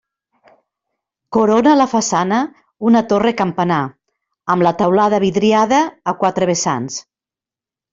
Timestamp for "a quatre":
6.15-6.55